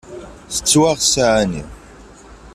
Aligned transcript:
Tettwaɣ 0.53 0.95
ssaεa-nni. 0.99 1.63